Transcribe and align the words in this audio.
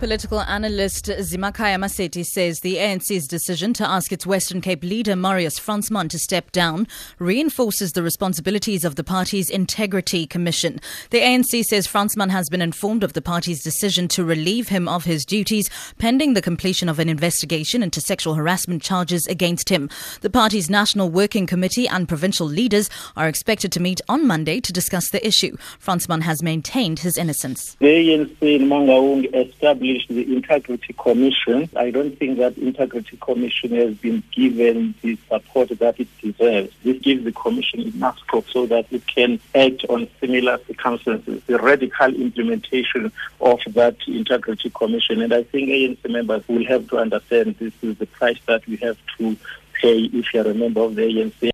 Political 0.00 0.40
analyst 0.40 1.08
Zamikhaya 1.08 1.76
Maseti 1.76 2.24
says 2.24 2.60
the 2.60 2.76
ANC's 2.76 3.28
decision 3.28 3.74
to 3.74 3.86
ask 3.86 4.10
its 4.12 4.24
Western 4.24 4.62
Cape 4.62 4.82
leader 4.82 5.14
Marius 5.14 5.60
Fransman 5.60 6.08
to 6.08 6.18
step 6.18 6.50
down 6.52 6.88
reinforces 7.18 7.92
the 7.92 8.02
responsibilities 8.02 8.82
of 8.82 8.94
the 8.94 9.04
party's 9.04 9.50
Integrity 9.50 10.26
Commission. 10.26 10.80
The 11.10 11.20
ANC 11.20 11.64
says 11.64 11.86
Fransman 11.86 12.30
has 12.30 12.48
been 12.48 12.62
informed 12.62 13.04
of 13.04 13.12
the 13.12 13.20
party's 13.20 13.62
decision 13.62 14.08
to 14.08 14.24
relieve 14.24 14.68
him 14.68 14.88
of 14.88 15.04
his 15.04 15.26
duties 15.26 15.68
pending 15.98 16.32
the 16.32 16.40
completion 16.40 16.88
of 16.88 16.98
an 16.98 17.10
investigation 17.10 17.82
into 17.82 18.00
sexual 18.00 18.36
harassment 18.36 18.82
charges 18.82 19.26
against 19.26 19.68
him. 19.68 19.90
The 20.22 20.30
party's 20.30 20.70
National 20.70 21.10
Working 21.10 21.46
Committee 21.46 21.86
and 21.86 22.08
provincial 22.08 22.46
leaders 22.46 22.88
are 23.18 23.28
expected 23.28 23.70
to 23.72 23.80
meet 23.80 24.00
on 24.08 24.26
Monday 24.26 24.62
to 24.62 24.72
discuss 24.72 25.10
the 25.10 25.24
issue. 25.26 25.58
Fransman 25.78 26.22
has 26.22 26.42
maintained 26.42 27.00
his 27.00 27.18
innocence. 27.18 27.76
The 27.80 27.86
ANC 27.86 28.40
in 28.40 28.62
Mangaung 28.62 29.26
established 29.34 29.89
the 30.08 30.34
Integrity 30.34 30.94
Commission. 30.94 31.68
I 31.76 31.90
don't 31.90 32.18
think 32.18 32.38
that 32.38 32.56
Integrity 32.58 33.16
Commission 33.20 33.74
has 33.76 33.94
been 33.94 34.22
given 34.32 34.94
the 35.02 35.18
support 35.28 35.70
that 35.70 36.00
it 36.00 36.08
deserves. 36.20 36.72
This 36.82 36.98
gives 36.98 37.24
the 37.24 37.32
Commission 37.32 37.80
enough 37.80 38.18
scope 38.18 38.46
so 38.50 38.66
that 38.66 38.86
it 38.90 39.06
can 39.06 39.40
act 39.54 39.84
on 39.88 40.08
similar 40.20 40.58
circumstances, 40.66 41.42
the 41.46 41.58
radical 41.58 42.14
implementation 42.14 43.12
of 43.40 43.60
that 43.68 43.96
Integrity 44.06 44.70
Commission. 44.70 45.22
And 45.22 45.32
I 45.32 45.42
think 45.44 45.68
ANC 45.68 46.10
members 46.10 46.46
will 46.48 46.64
have 46.66 46.88
to 46.88 46.98
understand 46.98 47.56
this 47.58 47.72
is 47.82 47.96
the 47.98 48.06
price 48.06 48.38
that 48.46 48.66
we 48.66 48.76
have 48.76 48.98
to 49.18 49.36
pay 49.74 49.98
if 50.12 50.32
you're 50.34 50.48
a 50.48 50.54
member 50.54 50.80
of 50.80 50.94
the 50.94 51.02
ANC. 51.02 51.50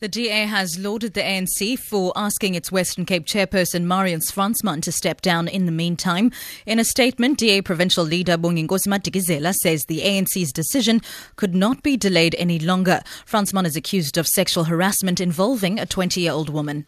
The 0.00 0.08
DA 0.08 0.46
has 0.46 0.76
lauded 0.76 1.14
the 1.14 1.20
ANC 1.20 1.78
for 1.78 2.12
asking 2.16 2.56
its 2.56 2.72
Western 2.72 3.04
Cape 3.04 3.26
chairperson 3.26 3.84
Marius 3.84 4.30
Fransman 4.30 4.82
to 4.82 4.90
step 4.90 5.20
down 5.20 5.46
in 5.46 5.66
the 5.66 5.72
meantime. 5.72 6.32
In 6.66 6.80
a 6.80 6.84
statement, 6.84 7.38
DA 7.38 7.62
provincial 7.62 8.04
leader 8.04 8.36
Bonginkosi 8.36 8.88
Madikizela 8.88 9.54
says 9.54 9.84
the 9.84 10.00
ANC's 10.00 10.52
decision 10.52 11.00
could 11.36 11.54
not 11.54 11.84
be 11.84 11.96
delayed 11.96 12.34
any 12.40 12.58
longer. 12.58 13.02
Fransman 13.24 13.66
is 13.66 13.76
accused 13.76 14.18
of 14.18 14.26
sexual 14.26 14.64
harassment 14.64 15.20
involving 15.20 15.78
a 15.78 15.86
20-year-old 15.86 16.48
woman. 16.48 16.86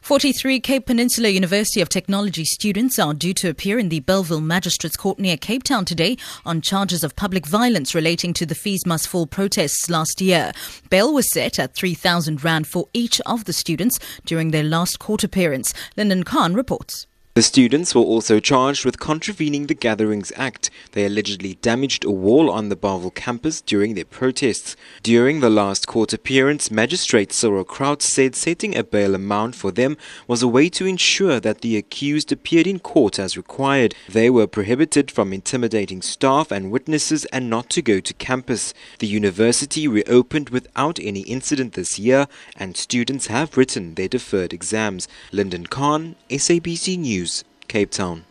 43 0.00 0.60
Cape 0.60 0.86
Peninsula 0.86 1.28
University 1.28 1.80
of 1.80 1.88
Technology 1.88 2.44
students 2.44 2.98
are 2.98 3.12
due 3.12 3.34
to 3.34 3.50
appear 3.50 3.78
in 3.78 3.88
the 3.88 4.00
Bellville 4.00 4.40
Magistrates 4.40 4.96
Court 4.96 5.18
near 5.18 5.36
Cape 5.36 5.64
Town 5.64 5.84
today 5.84 6.16
on 6.46 6.60
charges 6.60 7.02
of 7.02 7.16
public 7.16 7.46
violence 7.46 7.94
relating 7.94 8.32
to 8.34 8.46
the 8.46 8.54
Fees 8.54 8.86
Must 8.86 9.08
Fall 9.08 9.26
protests 9.26 9.90
last 9.90 10.20
year. 10.20 10.52
Bail 10.88 11.12
was 11.12 11.30
set 11.30 11.58
at 11.58 11.74
3,000 11.74 12.42
Rand 12.44 12.66
for 12.66 12.86
each 12.94 13.20
of 13.22 13.44
the 13.44 13.52
students 13.52 13.98
during 14.24 14.52
their 14.52 14.62
last 14.62 14.98
court 14.98 15.24
appearance. 15.24 15.74
Lyndon 15.96 16.22
Khan 16.22 16.54
reports. 16.54 17.07
The 17.38 17.42
students 17.42 17.94
were 17.94 18.02
also 18.02 18.40
charged 18.40 18.84
with 18.84 18.98
contravening 18.98 19.68
the 19.68 19.74
Gatherings 19.74 20.32
Act. 20.34 20.70
They 20.90 21.06
allegedly 21.06 21.54
damaged 21.62 22.04
a 22.04 22.10
wall 22.10 22.50
on 22.50 22.68
the 22.68 22.74
Bellville 22.74 23.12
campus 23.12 23.60
during 23.60 23.94
their 23.94 24.04
protests. 24.04 24.74
During 25.04 25.38
the 25.38 25.48
last 25.48 25.86
court 25.86 26.12
appearance, 26.12 26.68
Magistrate 26.68 27.32
Cyril 27.32 27.62
Kraut 27.62 28.02
said 28.02 28.34
setting 28.34 28.76
a 28.76 28.82
bail 28.82 29.14
amount 29.14 29.54
for 29.54 29.70
them 29.70 29.96
was 30.26 30.42
a 30.42 30.48
way 30.48 30.68
to 30.70 30.84
ensure 30.84 31.38
that 31.38 31.60
the 31.60 31.76
accused 31.76 32.32
appeared 32.32 32.66
in 32.66 32.80
court 32.80 33.20
as 33.20 33.36
required. 33.36 33.94
They 34.08 34.30
were 34.30 34.48
prohibited 34.48 35.08
from 35.08 35.32
intimidating 35.32 36.02
staff 36.02 36.50
and 36.50 36.72
witnesses 36.72 37.24
and 37.26 37.48
not 37.48 37.70
to 37.70 37.82
go 37.82 38.00
to 38.00 38.14
campus. 38.14 38.74
The 38.98 39.06
university 39.06 39.86
reopened 39.86 40.50
without 40.50 40.98
any 41.00 41.20
incident 41.20 41.74
this 41.74 42.00
year 42.00 42.26
and 42.56 42.76
students 42.76 43.28
have 43.28 43.56
written 43.56 43.94
their 43.94 44.08
deferred 44.08 44.52
exams. 44.52 45.06
Lyndon 45.30 45.66
Khan, 45.68 46.16
SABC 46.30 46.98
News. 46.98 47.27
Cape 47.68 47.90
Town. 47.90 48.24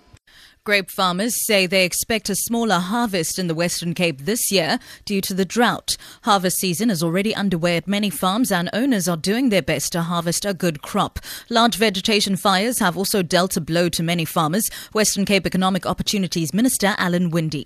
Grape 0.68 0.92
farmers 0.92 1.46
say 1.46 1.66
they 1.66 1.86
expect 1.86 2.30
a 2.30 2.36
smaller 2.36 2.80
harvest 2.80 3.40
in 3.40 3.48
the 3.48 3.56
Western 3.56 3.94
Cape 3.94 4.26
this 4.26 4.52
year 4.52 4.80
due 5.06 5.22
to 5.22 5.34
the 5.34 5.46
drought. 5.46 5.96
Harvest 6.24 6.58
season 6.58 6.90
is 6.90 7.02
already 7.02 7.34
underway 7.34 7.78
at 7.78 7.88
many 7.88 8.10
farms 8.10 8.52
and 8.52 8.70
owners 8.74 9.08
are 9.08 9.16
doing 9.16 9.48
their 9.48 9.62
best 9.62 9.94
to 9.94 10.02
harvest 10.02 10.44
a 10.44 10.54
good 10.54 10.82
crop. 10.82 11.20
Large 11.50 11.78
vegetation 11.78 12.36
fires 12.36 12.80
have 12.80 12.98
also 12.98 13.24
dealt 13.24 13.56
a 13.56 13.62
blow 13.62 13.88
to 13.88 14.04
many 14.04 14.26
farmers. 14.26 14.70
Western 14.92 15.24
Cape 15.24 15.48
Economic 15.48 15.86
Opportunities 15.86 16.54
Minister 16.54 16.96
Alan 16.98 17.30
Winde. 17.30 17.64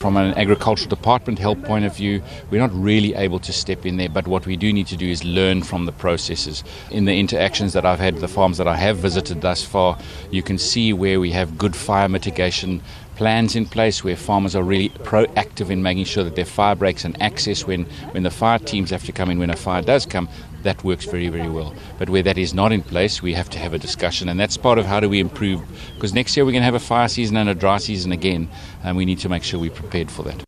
From 0.00 0.16
an 0.18 0.34
agricultural 0.34 0.90
department 0.90 1.38
help 1.38 1.62
point 1.64 1.84
of 1.86 1.96
view, 1.96 2.22
we're 2.50 2.60
not 2.60 2.74
really 2.74 3.14
able 3.14 3.38
to 3.38 3.52
step 3.52 3.86
in 3.86 3.96
there, 3.96 4.10
but 4.10 4.26
what 4.26 4.44
we 4.44 4.56
do 4.56 4.70
need 4.70 4.86
to 4.88 4.96
do 4.96 5.08
is 5.08 5.24
learn 5.24 5.62
from 5.62 5.86
the 5.86 5.92
processes. 5.92 6.62
In 6.90 7.06
the 7.06 7.18
interactions 7.18 7.72
that 7.72 7.86
I've 7.86 8.00
had 8.00 8.16
the 8.16 8.28
farms 8.28 8.58
that 8.58 8.68
I 8.68 8.76
have 8.76 8.98
visited 8.98 9.40
thus 9.40 9.64
far, 9.64 9.98
you 10.30 10.42
can 10.42 10.58
see 10.58 10.92
where 10.92 11.20
we 11.20 11.30
have 11.30 11.56
good 11.56 11.74
fire 11.74 12.08
mitigation 12.08 12.82
plans 13.16 13.54
in 13.54 13.64
place 13.64 14.02
where 14.02 14.16
farmers 14.16 14.56
are 14.56 14.62
really 14.62 14.90
proactive 14.90 15.70
in 15.70 15.82
making 15.82 16.04
sure 16.04 16.24
that 16.24 16.36
their 16.36 16.44
fire 16.44 16.74
breaks 16.74 17.04
and 17.04 17.20
access 17.22 17.66
when, 17.66 17.84
when 18.10 18.24
the 18.24 18.30
fire 18.30 18.58
teams 18.58 18.90
have 18.90 19.04
to 19.04 19.12
come 19.12 19.30
in 19.30 19.38
when 19.38 19.50
a 19.50 19.56
fire 19.56 19.82
does 19.82 20.04
come, 20.04 20.28
that 20.64 20.82
works 20.82 21.04
very, 21.04 21.28
very 21.28 21.48
well. 21.48 21.74
But 21.98 22.10
where 22.10 22.22
that 22.22 22.36
is 22.36 22.52
not 22.52 22.72
in 22.72 22.82
place, 22.82 23.22
we 23.22 23.32
have 23.34 23.48
to 23.50 23.58
have 23.58 23.72
a 23.72 23.78
discussion, 23.78 24.28
and 24.28 24.38
that's 24.38 24.56
part 24.56 24.78
of 24.78 24.86
how 24.86 25.00
do 25.00 25.08
we 25.08 25.20
improve. 25.20 25.62
Because 25.94 26.12
next 26.12 26.36
year 26.36 26.44
we're 26.44 26.52
going 26.52 26.62
to 26.62 26.66
have 26.66 26.74
a 26.74 26.80
fire 26.80 27.08
season 27.08 27.36
and 27.36 27.48
a 27.48 27.54
dry 27.54 27.78
season 27.78 28.12
again, 28.12 28.48
and 28.82 28.96
we 28.96 29.04
need 29.04 29.20
to 29.20 29.28
make 29.28 29.44
sure 29.44 29.60
we're 29.60 29.70
prepared 29.70 30.10
for 30.10 30.24
that. 30.24 30.44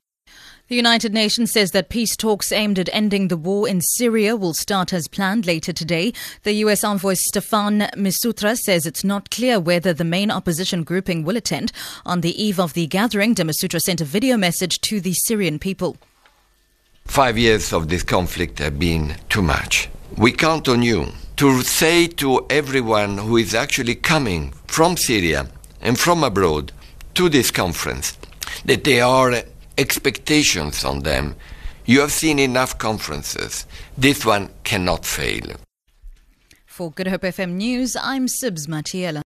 The 0.68 0.74
United 0.74 1.14
Nations 1.14 1.52
says 1.52 1.70
that 1.70 1.90
peace 1.90 2.16
talks 2.16 2.50
aimed 2.50 2.80
at 2.80 2.88
ending 2.92 3.28
the 3.28 3.36
war 3.36 3.68
in 3.68 3.80
Syria 3.80 4.34
will 4.34 4.52
start 4.52 4.92
as 4.92 5.06
planned 5.06 5.46
later 5.46 5.72
today. 5.72 6.12
The 6.42 6.54
U.S. 6.54 6.82
envoy 6.82 7.14
Staffan 7.14 7.88
Mistura 7.94 8.58
says 8.58 8.84
it's 8.84 9.04
not 9.04 9.30
clear 9.30 9.60
whether 9.60 9.92
the 9.92 10.02
main 10.02 10.28
opposition 10.28 10.82
grouping 10.82 11.22
will 11.22 11.36
attend. 11.36 11.70
On 12.04 12.20
the 12.20 12.42
eve 12.42 12.58
of 12.58 12.72
the 12.72 12.88
gathering, 12.88 13.32
de 13.32 13.44
Mistura 13.44 13.80
sent 13.80 14.00
a 14.00 14.04
video 14.04 14.36
message 14.36 14.80
to 14.80 15.00
the 15.00 15.12
Syrian 15.12 15.60
people. 15.60 15.98
Five 17.04 17.38
years 17.38 17.72
of 17.72 17.88
this 17.88 18.02
conflict 18.02 18.58
have 18.58 18.76
been 18.76 19.14
too 19.28 19.42
much. 19.42 19.88
We 20.14 20.32
count 20.32 20.68
on 20.68 20.82
you 20.82 21.12
to 21.36 21.62
say 21.62 22.06
to 22.06 22.46
everyone 22.48 23.18
who 23.18 23.36
is 23.36 23.54
actually 23.54 23.96
coming 23.96 24.52
from 24.66 24.96
Syria 24.96 25.48
and 25.80 25.98
from 25.98 26.22
abroad 26.22 26.72
to 27.14 27.28
this 27.28 27.50
conference 27.50 28.16
that 28.64 28.84
there 28.84 29.04
are 29.04 29.42
expectations 29.76 30.84
on 30.84 31.00
them. 31.00 31.34
You 31.84 32.00
have 32.00 32.12
seen 32.12 32.38
enough 32.38 32.78
conferences. 32.78 33.66
This 33.98 34.24
one 34.24 34.48
cannot 34.64 35.04
fail. 35.04 35.56
For 36.66 36.90
Good 36.90 37.08
Hope 37.08 37.22
FM 37.22 37.52
News, 37.52 37.96
I'm 38.00 38.26
Sibs 38.26 38.66
Matiela. 38.66 39.22